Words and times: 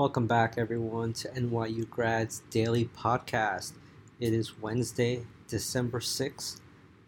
Welcome 0.00 0.26
back, 0.26 0.54
everyone, 0.56 1.12
to 1.12 1.28
NYU 1.28 1.86
Grads 1.90 2.40
Daily 2.48 2.86
Podcast. 2.86 3.72
It 4.18 4.32
is 4.32 4.58
Wednesday, 4.58 5.26
December 5.46 6.00
6th, 6.00 6.58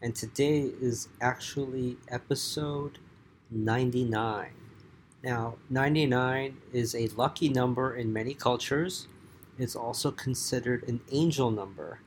and 0.03 0.14
today 0.14 0.71
is 0.79 1.08
actually 1.18 1.96
episode 2.10 2.98
99. 3.50 4.50
Now, 5.24 5.54
99 5.70 6.58
is 6.74 6.94
a 6.94 7.08
lucky 7.16 7.48
number 7.48 7.97
in 7.97 8.13
many 8.13 8.35
cultures. 8.35 9.09
It's 9.56 9.74
also 9.74 10.11
considered 10.11 10.87
an 10.87 11.01
angel 11.11 11.51
number. 11.51 12.01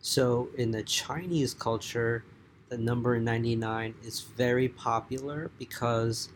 So, 0.00 0.50
in 0.56 0.70
the 0.70 0.84
Chinese 0.84 1.52
culture, 1.52 2.22
the 2.68 2.78
number 2.78 3.18
99 3.18 3.96
is 4.04 4.20
very 4.20 4.68
popular 4.68 5.50
because 5.58 6.28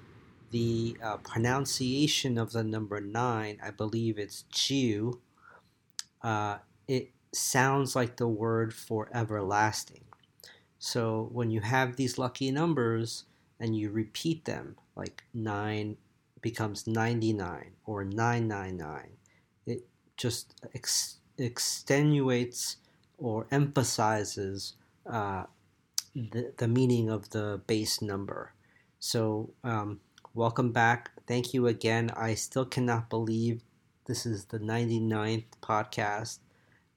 the 0.52 0.96
uh, 1.02 1.16
pronunciation 1.18 2.38
of 2.38 2.52
the 2.52 2.62
number 2.62 3.00
nine, 3.00 3.58
I 3.64 3.70
believe 3.70 4.18
it's 4.18 4.42
Jiu, 4.52 5.20
uh, 6.22 6.58
it 6.86 7.10
sounds 7.32 7.96
like 7.96 8.16
the 8.16 8.28
word 8.28 8.74
for 8.74 9.08
everlasting. 9.14 10.04
So 10.78 11.28
when 11.32 11.50
you 11.50 11.60
have 11.62 11.96
these 11.96 12.18
lucky 12.18 12.50
numbers 12.50 13.24
and 13.58 13.76
you 13.76 13.90
repeat 13.90 14.44
them, 14.44 14.76
like 14.94 15.24
9 15.32 15.96
becomes 16.42 16.86
99 16.86 17.72
or 17.86 18.04
999, 18.04 19.08
it 19.66 19.86
just 20.16 20.54
ex- 20.74 21.18
extenuates 21.38 22.76
or 23.16 23.46
emphasizes 23.50 24.74
uh, 25.10 25.44
the, 26.14 26.52
the 26.58 26.68
meaning 26.68 27.08
of 27.08 27.30
the 27.30 27.60
base 27.66 28.02
number. 28.02 28.52
So 28.98 29.50
um, 29.64 30.00
welcome 30.34 30.72
back. 30.72 31.10
Thank 31.26 31.52
you 31.52 31.66
again. 31.66 32.10
I 32.16 32.34
still 32.34 32.64
cannot 32.64 33.10
believe 33.10 33.62
this 34.06 34.24
is 34.24 34.46
the 34.46 34.58
99th 34.58 35.44
podcast. 35.62 36.38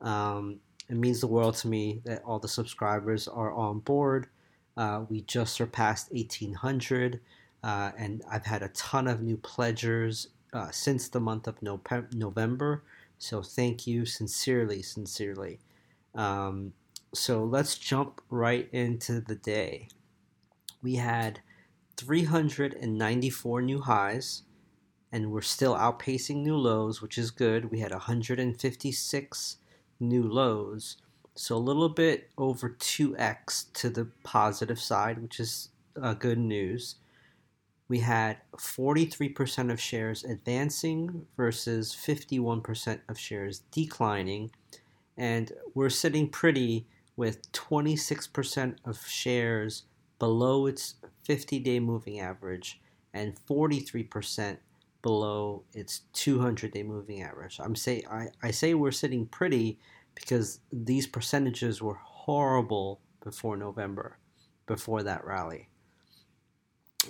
Um, 0.01 0.59
it 0.89 0.95
means 0.95 1.19
the 1.19 1.27
world 1.27 1.55
to 1.57 1.67
me 1.67 2.01
that 2.05 2.23
all 2.23 2.39
the 2.39 2.47
subscribers 2.47 3.27
are 3.27 3.51
on 3.51 3.79
board. 3.79 4.27
Uh, 4.77 5.03
we 5.09 5.21
just 5.21 5.53
surpassed 5.53 6.11
1800, 6.11 7.19
uh, 7.63 7.91
and 7.97 8.23
I've 8.29 8.45
had 8.45 8.63
a 8.63 8.69
ton 8.69 9.07
of 9.07 9.21
new 9.21 9.37
pledgers 9.37 10.29
uh, 10.53 10.71
since 10.71 11.09
the 11.09 11.19
month 11.19 11.47
of 11.47 11.61
November. 11.61 12.83
So 13.17 13.41
thank 13.41 13.87
you 13.87 14.05
sincerely, 14.05 14.81
sincerely. 14.81 15.59
Um, 16.13 16.73
so 17.13 17.43
let's 17.43 17.77
jump 17.77 18.21
right 18.29 18.69
into 18.71 19.21
the 19.21 19.35
day. 19.35 19.89
We 20.81 20.95
had 20.95 21.41
394 21.97 23.61
new 23.61 23.81
highs, 23.81 24.43
and 25.11 25.31
we're 25.31 25.41
still 25.41 25.75
outpacing 25.75 26.37
new 26.37 26.57
lows, 26.57 27.01
which 27.01 27.17
is 27.17 27.31
good. 27.31 27.71
We 27.71 27.79
had 27.79 27.91
156 27.91 29.57
new 29.99 30.23
lows, 30.23 30.97
so 31.35 31.55
a 31.55 31.57
little 31.57 31.89
bit 31.89 32.29
over 32.37 32.69
2x 32.69 33.71
to 33.73 33.89
the 33.89 34.07
positive 34.23 34.79
side, 34.79 35.21
which 35.21 35.39
is 35.39 35.69
uh, 36.01 36.13
good 36.13 36.37
news. 36.37 36.95
We 37.87 37.99
had 37.99 38.37
43% 38.57 39.71
of 39.71 39.79
shares 39.79 40.23
advancing 40.23 41.27
versus 41.37 41.95
51% 41.95 42.99
of 43.07 43.19
shares 43.19 43.59
declining, 43.71 44.51
and 45.17 45.51
we're 45.73 45.89
sitting 45.89 46.29
pretty 46.29 46.87
with 47.15 47.51
26% 47.51 48.77
of 48.83 49.05
shares 49.07 49.83
below 50.19 50.67
its 50.67 50.95
50 51.23 51.59
day 51.59 51.79
moving 51.79 52.19
average 52.19 52.81
and 53.13 53.35
43% 53.47 54.57
below 55.01 55.63
its 55.73 56.01
200 56.13 56.71
day 56.71 56.83
moving 56.83 57.21
average. 57.21 57.59
I'm 57.59 57.75
say 57.75 58.03
I, 58.09 58.27
I 58.41 58.51
say 58.51 58.73
we're 58.73 58.91
sitting 58.91 59.25
pretty 59.25 59.79
because 60.15 60.59
these 60.71 61.05
percentages 61.05 61.81
were 61.81 61.99
horrible 62.01 63.01
before 63.23 63.57
November, 63.57 64.17
before 64.65 65.03
that 65.03 65.25
rally. 65.25 65.69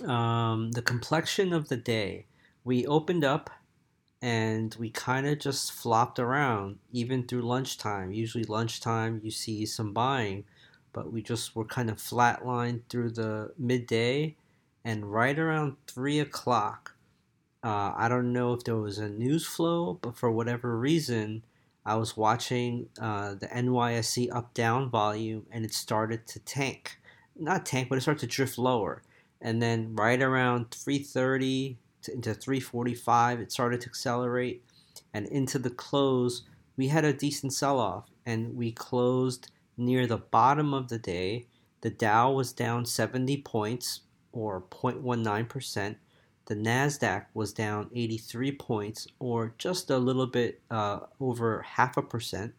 Um, 0.04 0.72
the 0.72 0.82
complexion 0.82 1.52
of 1.52 1.68
the 1.68 1.76
day, 1.76 2.26
we 2.64 2.86
opened 2.86 3.24
up 3.24 3.48
and 4.20 4.74
we 4.78 4.90
kind 4.90 5.26
of 5.26 5.38
just 5.38 5.72
flopped 5.72 6.18
around 6.18 6.78
even 6.92 7.26
through 7.26 7.42
lunchtime. 7.42 8.12
Usually, 8.12 8.44
lunchtime, 8.44 9.20
you 9.22 9.30
see 9.30 9.64
some 9.64 9.92
buying 9.92 10.44
but 10.96 11.12
we 11.12 11.20
just 11.20 11.54
were 11.54 11.66
kind 11.66 11.90
of 11.90 11.98
flatlined 11.98 12.80
through 12.88 13.10
the 13.10 13.52
midday 13.58 14.34
and 14.82 15.12
right 15.12 15.38
around 15.38 15.76
three 15.86 16.18
o'clock. 16.18 16.96
Uh, 17.62 17.92
I 17.94 18.08
don't 18.08 18.32
know 18.32 18.54
if 18.54 18.64
there 18.64 18.76
was 18.76 18.96
a 18.96 19.10
news 19.10 19.44
flow, 19.44 19.98
but 20.00 20.16
for 20.16 20.30
whatever 20.30 20.78
reason, 20.78 21.44
I 21.84 21.96
was 21.96 22.16
watching 22.16 22.88
uh, 22.98 23.34
the 23.34 23.46
NYSE 23.48 24.34
up 24.34 24.54
down 24.54 24.88
volume 24.88 25.44
and 25.50 25.66
it 25.66 25.74
started 25.74 26.26
to 26.28 26.38
tank. 26.40 26.98
Not 27.38 27.66
tank, 27.66 27.90
but 27.90 27.98
it 27.98 28.00
started 28.00 28.20
to 28.20 28.34
drift 28.34 28.56
lower. 28.56 29.02
And 29.42 29.60
then 29.60 29.94
right 29.94 30.22
around 30.22 30.70
3:30 30.70 31.76
into 32.10 32.34
3:45, 32.34 33.40
it 33.40 33.52
started 33.52 33.82
to 33.82 33.88
accelerate, 33.90 34.64
and 35.12 35.26
into 35.26 35.58
the 35.58 35.68
close, 35.68 36.44
we 36.78 36.88
had 36.88 37.04
a 37.04 37.12
decent 37.12 37.52
sell-off, 37.52 38.08
and 38.24 38.56
we 38.56 38.72
closed 38.72 39.50
near 39.76 40.06
the 40.06 40.18
bottom 40.18 40.72
of 40.72 40.88
the 40.88 40.98
day, 40.98 41.46
the 41.80 41.90
Dow 41.90 42.32
was 42.32 42.52
down 42.52 42.86
70 42.86 43.38
points 43.42 44.00
or 44.32 44.62
0.19%. 44.62 45.96
The 46.46 46.54
Nasdaq 46.54 47.26
was 47.34 47.52
down 47.52 47.90
83 47.94 48.52
points 48.52 49.06
or 49.18 49.54
just 49.58 49.90
a 49.90 49.98
little 49.98 50.26
bit 50.26 50.60
uh, 50.70 51.00
over 51.20 51.62
half 51.62 51.96
a 51.96 52.02
percent, 52.02 52.54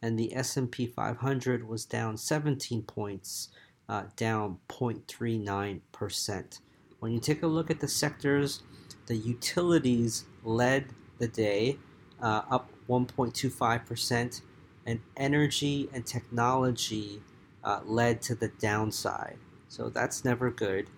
and 0.00 0.18
the 0.18 0.34
S&P 0.34 0.86
500 0.86 1.66
was 1.66 1.84
down 1.84 2.16
17 2.16 2.82
points, 2.82 3.48
uh, 3.88 4.04
down 4.16 4.58
0.39%. 4.68 6.60
When 7.00 7.12
you 7.12 7.20
take 7.20 7.42
a 7.42 7.46
look 7.46 7.70
at 7.70 7.80
the 7.80 7.88
sectors, 7.88 8.62
the 9.06 9.16
utilities 9.16 10.24
led 10.44 10.86
the 11.18 11.28
day, 11.28 11.78
uh, 12.22 12.42
up 12.50 12.70
1.25% 12.88 14.40
and 14.86 15.00
energy 15.16 15.88
and 15.92 16.06
technology 16.06 17.20
uh, 17.62 17.80
led 17.84 18.20
to 18.22 18.34
the 18.34 18.48
downside. 18.48 19.38
So 19.68 19.88
that's 19.88 20.24
never 20.24 20.50
good. 20.50 20.88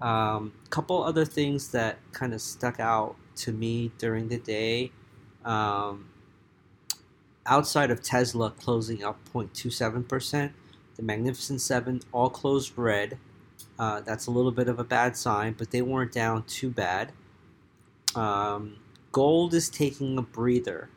A 0.00 0.06
um, 0.06 0.52
couple 0.70 1.02
other 1.02 1.24
things 1.24 1.72
that 1.72 1.98
kind 2.12 2.32
of 2.32 2.40
stuck 2.40 2.80
out 2.80 3.16
to 3.36 3.52
me 3.52 3.92
during 3.98 4.28
the 4.28 4.38
day. 4.38 4.92
Um, 5.44 6.10
outside 7.46 7.90
of 7.90 8.02
Tesla 8.02 8.50
closing 8.50 9.02
up 9.02 9.18
0.27%, 9.32 10.52
the 10.96 11.02
Magnificent 11.02 11.60
Seven 11.60 12.00
all 12.12 12.30
closed 12.30 12.72
red. 12.76 13.18
Uh, 13.78 14.00
that's 14.00 14.26
a 14.26 14.30
little 14.30 14.52
bit 14.52 14.68
of 14.68 14.78
a 14.78 14.84
bad 14.84 15.16
sign, 15.16 15.54
but 15.56 15.70
they 15.70 15.82
weren't 15.82 16.12
down 16.12 16.44
too 16.44 16.70
bad. 16.70 17.12
Um, 18.14 18.76
gold 19.12 19.54
is 19.54 19.68
taking 19.70 20.18
a 20.18 20.22
breather. 20.22 20.88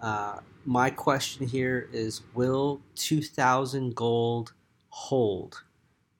Uh, 0.00 0.40
my 0.66 0.90
question 0.90 1.46
here 1.46 1.88
is 1.92 2.22
Will 2.34 2.82
2000 2.96 3.94
gold 3.94 4.52
hold? 4.88 5.62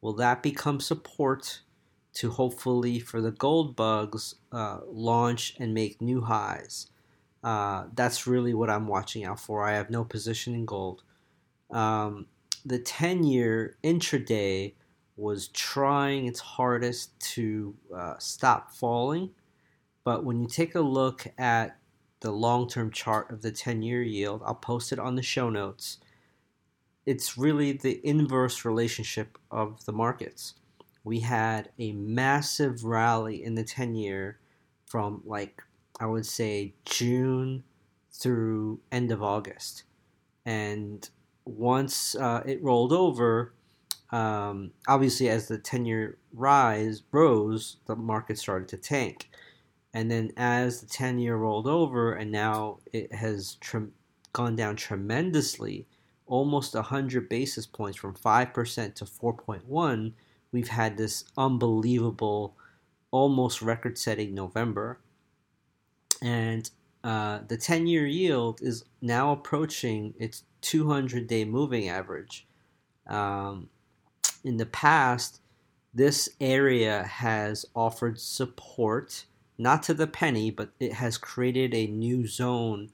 Will 0.00 0.12
that 0.14 0.42
become 0.42 0.78
support 0.78 1.62
to 2.14 2.30
hopefully 2.30 3.00
for 3.00 3.20
the 3.20 3.32
gold 3.32 3.74
bugs 3.74 4.36
uh, 4.52 4.78
launch 4.86 5.56
and 5.58 5.74
make 5.74 6.00
new 6.00 6.20
highs? 6.20 6.86
Uh, 7.42 7.86
that's 7.94 8.26
really 8.26 8.54
what 8.54 8.70
I'm 8.70 8.86
watching 8.86 9.24
out 9.24 9.40
for. 9.40 9.64
I 9.64 9.74
have 9.74 9.90
no 9.90 10.04
position 10.04 10.54
in 10.54 10.64
gold. 10.64 11.02
Um, 11.70 12.26
the 12.64 12.78
10 12.78 13.24
year 13.24 13.76
intraday 13.82 14.74
was 15.16 15.48
trying 15.48 16.26
its 16.26 16.40
hardest 16.40 17.18
to 17.34 17.74
uh, 17.94 18.14
stop 18.18 18.72
falling. 18.72 19.30
But 20.04 20.24
when 20.24 20.40
you 20.40 20.46
take 20.46 20.76
a 20.76 20.80
look 20.80 21.26
at 21.36 21.78
the 22.26 22.32
long 22.32 22.68
term 22.68 22.90
chart 22.90 23.30
of 23.30 23.42
the 23.42 23.52
10 23.52 23.82
year 23.82 24.02
yield. 24.02 24.42
I'll 24.44 24.56
post 24.56 24.90
it 24.90 24.98
on 24.98 25.14
the 25.14 25.22
show 25.22 25.48
notes. 25.48 25.98
It's 27.06 27.38
really 27.38 27.70
the 27.70 28.00
inverse 28.04 28.64
relationship 28.64 29.38
of 29.48 29.84
the 29.84 29.92
markets. 29.92 30.54
We 31.04 31.20
had 31.20 31.70
a 31.78 31.92
massive 31.92 32.82
rally 32.82 33.44
in 33.44 33.54
the 33.54 33.62
10 33.62 33.94
year 33.94 34.40
from 34.86 35.22
like, 35.24 35.62
I 36.00 36.06
would 36.06 36.26
say, 36.26 36.74
June 36.84 37.62
through 38.10 38.80
end 38.90 39.12
of 39.12 39.22
August. 39.22 39.84
And 40.44 41.08
once 41.44 42.16
uh, 42.16 42.42
it 42.44 42.60
rolled 42.60 42.92
over, 42.92 43.54
um, 44.10 44.72
obviously 44.88 45.28
as 45.28 45.46
the 45.46 45.58
10 45.58 45.84
year 45.86 46.18
rise 46.32 47.04
rose, 47.12 47.76
the 47.86 47.94
market 47.94 48.36
started 48.36 48.66
to 48.70 48.78
tank. 48.78 49.30
And 49.96 50.10
then 50.10 50.30
as 50.36 50.82
the 50.82 50.86
10 50.86 51.18
year 51.18 51.36
rolled 51.36 51.66
over, 51.66 52.12
and 52.12 52.30
now 52.30 52.80
it 52.92 53.14
has 53.14 53.54
tre- 53.62 53.88
gone 54.34 54.54
down 54.54 54.76
tremendously, 54.76 55.86
almost 56.26 56.74
100 56.74 57.30
basis 57.30 57.66
points 57.66 57.96
from 57.96 58.14
5% 58.14 58.94
to 58.94 59.04
4.1, 59.06 60.12
we've 60.52 60.68
had 60.68 60.98
this 60.98 61.24
unbelievable, 61.38 62.54
almost 63.10 63.62
record 63.62 63.96
setting 63.96 64.34
November. 64.34 65.00
And 66.20 66.68
uh, 67.02 67.38
the 67.48 67.56
10 67.56 67.86
year 67.86 68.06
yield 68.06 68.60
is 68.60 68.84
now 69.00 69.32
approaching 69.32 70.12
its 70.18 70.44
200 70.60 71.26
day 71.26 71.46
moving 71.46 71.88
average. 71.88 72.46
Um, 73.06 73.70
in 74.44 74.58
the 74.58 74.66
past, 74.66 75.40
this 75.94 76.28
area 76.38 77.04
has 77.04 77.64
offered 77.74 78.20
support, 78.20 79.24
not 79.58 79.82
to 79.84 79.94
the 79.94 80.06
penny, 80.06 80.50
but 80.50 80.70
it 80.78 80.94
has 80.94 81.18
created 81.18 81.74
a 81.74 81.86
new 81.86 82.26
zone 82.26 82.90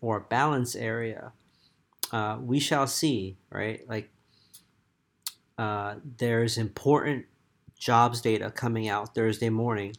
or 0.00 0.20
balance 0.20 0.74
area. 0.74 1.32
Uh, 2.12 2.38
we 2.40 2.58
shall 2.58 2.86
see, 2.86 3.36
right? 3.50 3.86
Like, 3.88 4.10
uh, 5.58 5.96
there's 6.18 6.56
important 6.56 7.26
jobs 7.78 8.20
data 8.20 8.50
coming 8.50 8.88
out 8.88 9.14
Thursday 9.14 9.50
morning. 9.50 9.94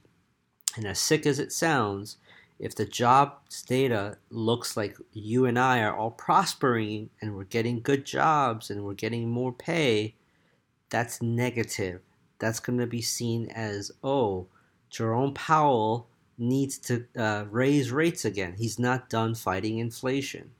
And 0.75 0.85
as 0.85 0.99
sick 0.99 1.25
as 1.25 1.39
it 1.39 1.51
sounds, 1.51 2.17
if 2.59 2.75
the 2.75 2.85
jobs 2.85 3.61
data 3.61 4.17
looks 4.29 4.75
like 4.75 4.97
you 5.13 5.45
and 5.45 5.57
I 5.57 5.81
are 5.81 5.95
all 5.95 6.11
prospering 6.11 7.09
and 7.21 7.35
we're 7.35 7.45
getting 7.45 7.81
good 7.81 8.05
jobs 8.05 8.69
and 8.69 8.83
we're 8.83 8.93
getting 8.93 9.29
more 9.29 9.53
pay, 9.53 10.15
that's 10.89 11.21
negative. 11.21 12.01
That's 12.39 12.59
going 12.59 12.79
to 12.79 12.87
be 12.87 13.01
seen 13.01 13.49
as, 13.49 13.91
oh, 14.03 14.47
Jerome 14.89 15.33
Powell 15.33 16.07
needs 16.37 16.77
to 16.79 17.05
uh, 17.17 17.45
raise 17.49 17.91
rates 17.91 18.25
again. 18.25 18.55
He's 18.57 18.79
not 18.79 19.09
done 19.09 19.35
fighting 19.35 19.79
inflation. 19.79 20.51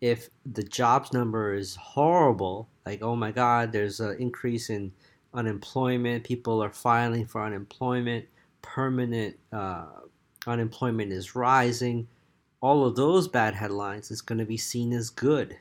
If 0.00 0.28
the 0.44 0.62
jobs 0.62 1.12
number 1.12 1.54
is 1.54 1.76
horrible, 1.76 2.68
like, 2.84 3.02
oh 3.02 3.16
my 3.16 3.30
God, 3.30 3.72
there's 3.72 4.00
an 4.00 4.16
increase 4.18 4.68
in 4.68 4.92
unemployment, 5.32 6.24
people 6.24 6.62
are 6.62 6.70
filing 6.70 7.26
for 7.26 7.42
unemployment, 7.42 8.26
permanent 8.62 9.38
uh, 9.52 9.86
unemployment 10.46 11.12
is 11.12 11.34
rising, 11.34 12.08
all 12.60 12.84
of 12.84 12.96
those 12.96 13.28
bad 13.28 13.54
headlines 13.54 14.10
is 14.10 14.22
going 14.22 14.38
to 14.38 14.44
be 14.44 14.56
seen 14.56 14.92
as 14.92 15.10
good 15.10 15.56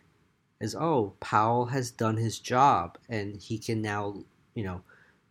As, 0.62 0.76
oh 0.76 1.14
Powell 1.20 1.66
has 1.68 1.92
done 1.92 2.18
his 2.18 2.40
job 2.40 2.98
and 3.10 3.42
he 3.42 3.58
can 3.58 3.82
now 3.82 4.24
you 4.54 4.64
know 4.64 4.82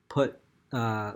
put 0.09 0.39
uh, 0.73 1.15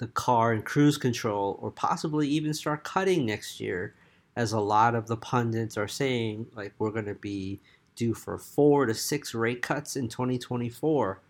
the 0.00 0.08
car 0.08 0.54
in 0.54 0.62
cruise 0.62 0.96
control 0.96 1.58
or 1.60 1.70
possibly 1.70 2.26
even 2.26 2.54
start 2.54 2.84
cutting 2.84 3.26
next 3.26 3.60
year 3.60 3.94
as 4.34 4.52
a 4.52 4.60
lot 4.60 4.94
of 4.94 5.06
the 5.06 5.16
pundits 5.16 5.76
are 5.76 5.86
saying 5.88 6.46
like 6.54 6.72
we're 6.78 6.90
going 6.90 7.04
to 7.04 7.14
be 7.14 7.60
due 7.96 8.14
for 8.14 8.38
four 8.38 8.86
to 8.86 8.94
six 8.94 9.34
rate 9.34 9.60
cuts 9.60 9.96
in 9.96 10.08
2024 10.08 11.20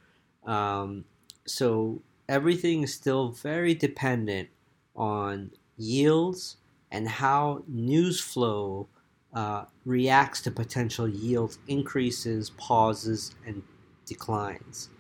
um, 0.46 1.04
so 1.46 2.00
everything 2.28 2.84
is 2.84 2.94
still 2.94 3.30
very 3.30 3.74
dependent 3.74 4.48
on 4.94 5.50
yields 5.76 6.58
and 6.92 7.08
how 7.08 7.64
news 7.66 8.20
flow 8.20 8.88
uh, 9.34 9.64
reacts 9.84 10.40
to 10.42 10.50
potential 10.50 11.08
yield 11.08 11.58
increases, 11.66 12.50
pauses, 12.50 13.34
and 13.46 13.62
declines. 14.06 14.90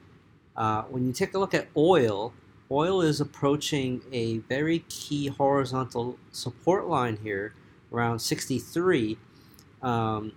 Uh, 0.56 0.82
when 0.82 1.06
you 1.06 1.12
take 1.12 1.34
a 1.34 1.38
look 1.38 1.54
at 1.54 1.68
oil, 1.76 2.32
oil 2.70 3.02
is 3.02 3.20
approaching 3.20 4.02
a 4.12 4.38
very 4.38 4.80
key 4.88 5.26
horizontal 5.26 6.18
support 6.32 6.86
line 6.86 7.18
here 7.22 7.54
around 7.92 8.20
63. 8.20 9.18
Um, 9.82 10.32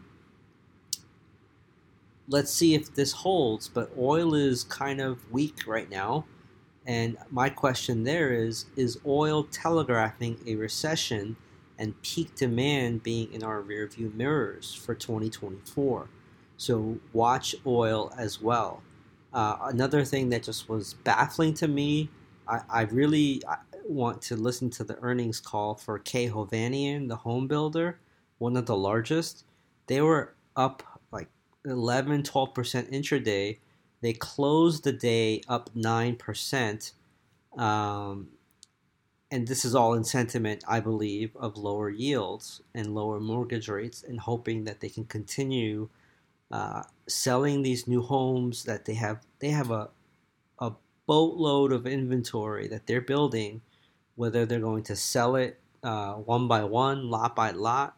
let's 2.27 2.51
see 2.51 2.73
if 2.73 2.93
this 2.95 3.11
holds, 3.11 3.67
but 3.67 3.91
oil 3.97 4.33
is 4.33 4.63
kind 4.63 4.99
of 4.99 5.31
weak 5.31 5.67
right 5.67 5.89
now. 5.89 6.25
And 6.85 7.17
my 7.29 7.49
question 7.49 8.03
there 8.03 8.33
is 8.33 8.65
Is 8.75 8.99
oil 9.05 9.45
telegraphing 9.45 10.39
a 10.45 10.55
recession 10.55 11.37
and 11.79 11.99
peak 12.01 12.35
demand 12.35 13.03
being 13.03 13.31
in 13.33 13.43
our 13.43 13.61
rearview 13.61 14.13
mirrors 14.13 14.73
for 14.73 14.93
2024. 14.93 16.09
So 16.57 16.97
watch 17.13 17.55
oil 17.65 18.13
as 18.17 18.41
well. 18.41 18.81
Uh, 19.33 19.57
another 19.63 20.05
thing 20.05 20.29
that 20.29 20.43
just 20.43 20.69
was 20.69 20.93
baffling 20.93 21.53
to 21.55 21.67
me, 21.67 22.09
I, 22.47 22.61
I 22.69 22.81
really 22.83 23.41
want 23.85 24.21
to 24.23 24.35
listen 24.35 24.69
to 24.71 24.83
the 24.83 24.97
earnings 25.01 25.39
call 25.39 25.75
for 25.75 25.99
K. 25.99 26.29
Hovnanian, 26.29 27.07
the 27.07 27.17
home 27.17 27.47
builder, 27.47 27.99
one 28.37 28.57
of 28.57 28.65
the 28.65 28.75
largest. 28.75 29.45
They 29.87 30.01
were 30.01 30.35
up 30.55 30.83
like 31.11 31.27
11, 31.65 32.23
12% 32.23 32.91
intraday. 32.91 33.57
They 34.01 34.13
closed 34.13 34.83
the 34.83 34.91
day 34.91 35.41
up 35.47 35.73
9%. 35.75 36.91
Um, 37.57 38.27
and 39.31 39.47
this 39.47 39.65
is 39.65 39.73
all 39.73 39.93
in 39.95 40.03
sentiment, 40.03 40.63
I 40.67 40.79
believe, 40.79 41.35
of 41.35 41.57
lower 41.57 41.89
yields 41.89 42.61
and 42.75 42.93
lower 42.93 43.19
mortgage 43.19 43.67
rates, 43.67 44.03
and 44.03 44.19
hoping 44.19 44.65
that 44.65 44.79
they 44.79 44.89
can 44.89 45.05
continue 45.05 45.89
uh, 46.51 46.83
selling 47.07 47.63
these 47.63 47.87
new 47.87 48.03
homes 48.03 48.63
that 48.65 48.85
they 48.85 48.93
have. 48.93 49.25
They 49.39 49.49
have 49.49 49.71
a 49.71 49.89
boatload 51.05 51.71
of 51.71 51.85
inventory 51.85 52.67
that 52.67 52.87
they're 52.87 53.01
building, 53.01 53.61
whether 54.15 54.45
they're 54.45 54.59
going 54.59 54.83
to 54.83 54.95
sell 54.95 55.35
it 55.35 55.59
uh, 55.83 56.13
one 56.13 56.47
by 56.47 56.63
one, 56.63 57.09
lot 57.09 57.35
by 57.35 57.51
lot, 57.51 57.97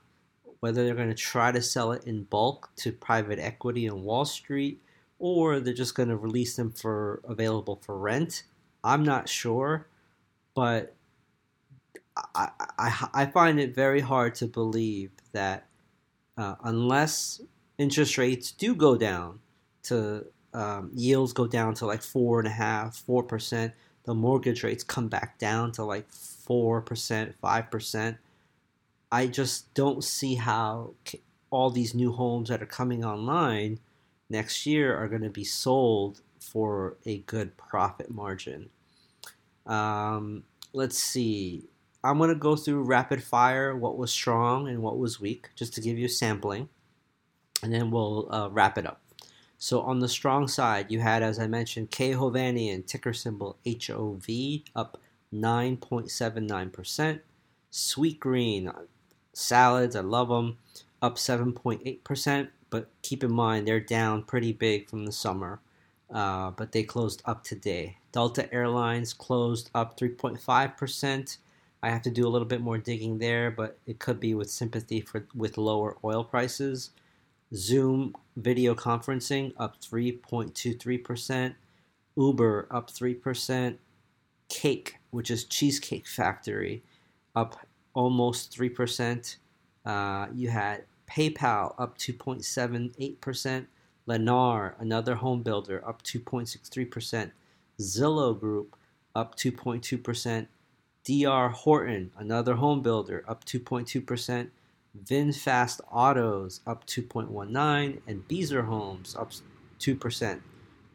whether 0.59 0.83
they're 0.83 0.95
going 0.95 1.09
to 1.09 1.15
try 1.15 1.51
to 1.51 1.61
sell 1.61 1.91
it 1.91 2.03
in 2.05 2.23
bulk 2.23 2.71
to 2.77 2.91
private 2.91 3.39
equity 3.39 3.87
on 3.87 4.03
Wall 4.03 4.25
Street, 4.25 4.81
or 5.19 5.59
they're 5.59 5.73
just 5.73 5.95
going 5.95 6.09
to 6.09 6.17
release 6.17 6.55
them 6.55 6.71
for 6.71 7.21
available 7.27 7.79
for 7.83 7.97
rent. 7.97 8.43
I'm 8.83 9.03
not 9.03 9.29
sure, 9.29 9.87
but 10.55 10.95
I, 12.33 12.49
I, 12.77 13.07
I 13.13 13.25
find 13.27 13.59
it 13.59 13.75
very 13.75 14.01
hard 14.01 14.35
to 14.35 14.47
believe 14.47 15.11
that 15.33 15.67
uh, 16.37 16.55
unless 16.63 17.41
interest 17.77 18.17
rates 18.17 18.51
do 18.51 18.75
go 18.75 18.95
down 18.95 19.39
to 19.83 20.25
um, 20.55 20.89
yields 20.93 21.33
go 21.33 21.47
down 21.47 21.73
to 21.75 21.85
like 21.85 22.01
four 22.01 22.39
and 22.39 22.47
a 22.47 22.51
half, 22.51 22.95
four 22.95 23.23
percent, 23.23 23.73
the 24.05 24.13
mortgage 24.13 24.63
rates 24.63 24.83
come 24.83 25.09
back 25.09 25.37
down 25.37 25.71
to 25.73 25.83
like 25.83 26.09
four 26.11 26.81
percent, 26.81 27.35
five 27.41 27.69
percent. 27.69 28.17
I 29.11 29.27
just 29.27 29.73
don't 29.73 30.03
see 30.03 30.35
how 30.35 30.93
all 31.51 31.69
these 31.69 31.93
new 31.93 32.11
homes 32.11 32.49
that 32.49 32.61
are 32.61 32.67
coming 32.67 33.03
online 33.03 33.79
next 34.29 34.65
year 34.65 34.95
are 34.95 35.07
going 35.07 35.21
to 35.21 35.29
be 35.29 35.43
sold 35.43 36.21
for 36.39 36.95
a 37.05 37.19
good 37.19 37.57
profit 37.57 38.09
margin. 38.09 38.69
Um, 39.65 40.43
let's 40.73 40.97
see. 40.97 41.65
I'm 42.03 42.17
going 42.17 42.29
to 42.29 42.35
go 42.35 42.55
through 42.55 42.83
rapid 42.83 43.23
fire 43.23 43.75
what 43.75 43.97
was 43.97 44.11
strong 44.11 44.67
and 44.67 44.81
what 44.81 44.97
was 44.99 45.19
weak, 45.19 45.49
just 45.55 45.73
to 45.73 45.81
give 45.81 45.97
you 45.97 46.05
a 46.05 46.09
sampling, 46.09 46.69
and 47.63 47.74
then 47.74 47.89
we'll 47.89 48.31
uh, 48.33 48.50
wrap 48.50 48.77
it 48.77 48.85
up. 48.85 49.01
So 49.57 49.81
on 49.81 50.00
the 50.00 50.09
strong 50.09 50.47
side, 50.47 50.91
you 50.91 51.00
had, 51.00 51.24
as 51.24 51.39
I 51.39 51.47
mentioned, 51.47 51.91
K. 51.91 52.12
Hovnanian, 52.12 52.85
ticker 52.85 53.13
symbol 53.13 53.57
HOV, 53.65 54.27
up 54.75 55.00
9.79%. 55.33 57.19
Sweetgreen, 57.71 58.74
salads, 59.33 59.95
I 59.95 60.01
love 60.01 60.29
them, 60.29 60.57
up 61.01 61.15
7.8%, 61.17 62.47
but 62.69 62.89
keep 63.01 63.24
in 63.24 63.31
mind 63.31 63.67
they're 63.67 63.79
down 63.79 64.24
pretty 64.24 64.53
big 64.53 64.89
from 64.89 65.05
the 65.05 65.12
summer, 65.12 65.59
uh, 66.09 66.51
but 66.51 66.71
they 66.71 66.83
closed 66.83 67.21
up 67.25 67.43
today. 67.43 67.97
Delta 68.12 68.51
Airlines 68.53 69.13
closed 69.13 69.69
up 69.75 70.00
3.5%. 70.00 71.38
I 71.83 71.89
have 71.89 72.01
to 72.03 72.09
do 72.09 72.25
a 72.25 72.29
little 72.29 72.47
bit 72.47 72.62
more 72.62 72.77
digging 72.77 73.19
there, 73.19 73.51
but 73.51 73.77
it 73.85 74.00
could 74.00 74.19
be 74.19 74.33
with 74.33 74.50
sympathy 74.50 75.01
for 75.01 75.27
with 75.35 75.57
lower 75.57 75.97
oil 76.03 76.24
prices. 76.24 76.91
Zoom 77.55 78.15
video 78.35 78.75
conferencing 78.75 79.53
up 79.57 79.79
3.23%, 79.81 81.55
Uber 82.17 82.67
up 82.69 82.91
3%, 82.91 83.77
Cake, 84.50 84.97
which 85.12 85.31
is 85.31 85.45
Cheesecake 85.45 86.07
Factory, 86.07 86.83
up 87.35 87.65
almost 87.93 88.55
3%. 88.55 89.38
Uh, 89.85 90.27
you 90.33 90.50
had 90.50 90.83
PayPal 91.09 91.74
up 91.77 91.97
2.78%, 91.97 93.65
Lennar, 94.07 94.74
another 94.79 95.15
home 95.15 95.41
builder, 95.41 95.88
up 95.88 96.03
2.63%, 96.03 97.31
Zillow 97.79 98.39
Group 98.39 98.75
up 99.15 99.35
2.2%, 99.35 100.47
DR 101.05 101.50
Horton, 101.50 102.12
another 102.17 102.55
home 102.55 102.81
builder, 102.81 103.24
up 103.27 103.45
2.2%. 103.45 104.50
VinFast 105.03 105.81
Autos 105.91 106.61
up 106.65 106.87
2.19 106.87 107.99
and 108.07 108.27
Beazer 108.27 108.65
Homes 108.65 109.15
up 109.15 109.31
2%. 109.79 110.41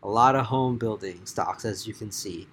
A 0.03 0.09
lot 0.09 0.35
of 0.35 0.47
home 0.47 0.79
building 0.79 1.27
stocks 1.27 1.65
as 1.65 1.87
you 1.87 1.93
can 1.93 2.11
see. 2.11 2.49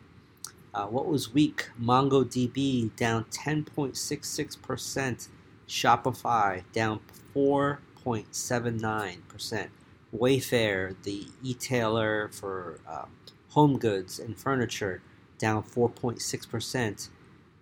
Uh, 0.73 0.87
what 0.87 1.05
was 1.07 1.33
weak? 1.33 1.69
MongoDB 1.81 2.93
down 2.95 3.23
10.66%. 3.25 5.27
Shopify 5.67 6.63
down 6.71 6.99
4.79%. 7.35 9.67
Wayfair, 10.15 10.95
the 11.03 11.27
e-tailer 11.43 12.29
for 12.29 12.79
uh, 12.87 13.03
home 13.49 13.77
goods 13.77 14.19
and 14.19 14.37
furniture, 14.37 15.01
down 15.37 15.63
4.6%. 15.63 17.09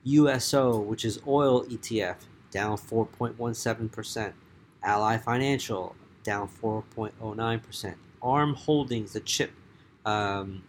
USO, 0.03 0.79
which 0.79 1.03
is 1.03 1.19
oil 1.27 1.65
ETF, 1.65 2.17
down 2.55 2.77
4.17%. 2.77 4.31
Ally 4.81 5.17
Financial, 5.17 5.93
down 6.23 6.47
4.09%. 6.47 7.95
ARM 8.21 8.53
Holdings, 8.53 9.11
the 9.11 9.19
chip, 9.19 9.51
um, 10.05 10.63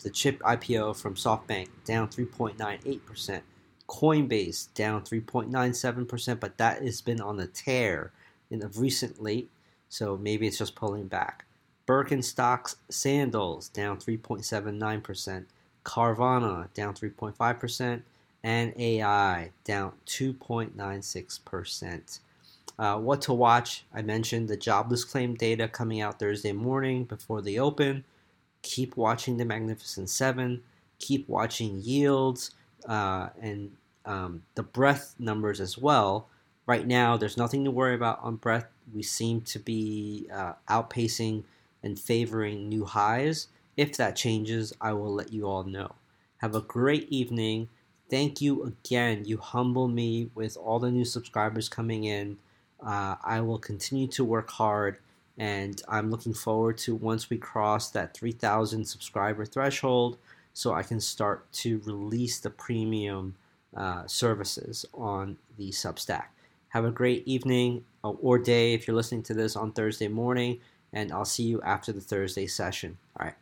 the 0.00 0.10
chip 0.10 0.38
IPO 0.40 0.94
from 1.00 1.14
SoftBank, 1.14 1.68
down 1.86 2.08
3.98%. 2.08 3.40
Coinbase, 3.88 4.68
down 4.74 5.00
3.97%, 5.02 6.38
but 6.38 6.58
that 6.58 6.82
has 6.82 7.00
been 7.00 7.22
on 7.22 7.38
the 7.38 7.46
tear 7.46 8.12
in 8.50 8.62
of 8.62 8.78
recently, 8.78 9.48
so 9.88 10.18
maybe 10.18 10.46
it's 10.46 10.58
just 10.58 10.74
pulling 10.74 11.06
back. 11.06 11.46
Birkenstocks 11.86 12.76
Sandals, 12.90 13.70
down 13.70 13.96
3.79%. 13.96 15.46
Carvana, 15.86 16.72
down 16.74 16.92
3.5% 16.92 18.02
and 18.44 18.72
AI 18.76 19.50
down 19.64 19.92
2.96%. 20.06 22.20
Uh, 22.78 22.98
what 22.98 23.20
to 23.22 23.32
watch? 23.32 23.84
I 23.94 24.02
mentioned 24.02 24.48
the 24.48 24.56
jobless 24.56 25.04
claim 25.04 25.34
data 25.34 25.68
coming 25.68 26.00
out 26.00 26.18
Thursday 26.18 26.52
morning 26.52 27.04
before 27.04 27.42
the 27.42 27.58
open. 27.58 28.04
Keep 28.62 28.96
watching 28.96 29.36
the 29.36 29.44
Magnificent 29.44 30.10
Seven. 30.10 30.62
Keep 30.98 31.28
watching 31.28 31.80
yields 31.80 32.52
uh, 32.88 33.28
and 33.40 33.70
um, 34.04 34.42
the 34.54 34.62
breath 34.62 35.14
numbers 35.18 35.60
as 35.60 35.78
well. 35.78 36.28
Right 36.66 36.86
now, 36.86 37.16
there's 37.16 37.36
nothing 37.36 37.64
to 37.64 37.70
worry 37.70 37.94
about 37.94 38.20
on 38.22 38.36
breath. 38.36 38.66
We 38.94 39.02
seem 39.02 39.40
to 39.42 39.58
be 39.58 40.28
uh, 40.32 40.54
outpacing 40.68 41.44
and 41.82 41.98
favoring 41.98 42.68
new 42.68 42.84
highs. 42.84 43.48
If 43.76 43.96
that 43.96 44.16
changes, 44.16 44.72
I 44.80 44.92
will 44.92 45.12
let 45.12 45.32
you 45.32 45.46
all 45.46 45.64
know. 45.64 45.92
Have 46.38 46.54
a 46.54 46.60
great 46.60 47.08
evening 47.10 47.68
thank 48.12 48.42
you 48.42 48.62
again. 48.64 49.24
You 49.24 49.38
humble 49.38 49.88
me 49.88 50.28
with 50.34 50.58
all 50.58 50.78
the 50.78 50.90
new 50.90 51.06
subscribers 51.06 51.70
coming 51.70 52.04
in. 52.04 52.36
Uh, 52.78 53.16
I 53.24 53.40
will 53.40 53.58
continue 53.58 54.06
to 54.08 54.22
work 54.22 54.50
hard, 54.50 54.98
and 55.38 55.80
I'm 55.88 56.10
looking 56.10 56.34
forward 56.34 56.76
to 56.78 56.94
once 56.94 57.30
we 57.30 57.38
cross 57.38 57.88
that 57.92 58.12
3,000 58.12 58.84
subscriber 58.84 59.46
threshold 59.46 60.18
so 60.52 60.74
I 60.74 60.82
can 60.82 61.00
start 61.00 61.50
to 61.52 61.80
release 61.86 62.38
the 62.38 62.50
premium 62.50 63.34
uh, 63.74 64.06
services 64.06 64.84
on 64.92 65.38
the 65.56 65.70
Substack. 65.70 66.24
Have 66.68 66.84
a 66.84 66.90
great 66.90 67.26
evening 67.26 67.82
uh, 68.04 68.10
or 68.10 68.38
day 68.38 68.74
if 68.74 68.86
you're 68.86 68.96
listening 68.96 69.22
to 69.22 69.34
this 69.34 69.56
on 69.56 69.72
Thursday 69.72 70.08
morning, 70.08 70.60
and 70.92 71.10
I'll 71.10 71.24
see 71.24 71.44
you 71.44 71.62
after 71.62 71.92
the 71.92 72.02
Thursday 72.02 72.46
session. 72.46 72.98
All 73.18 73.24
right. 73.24 73.41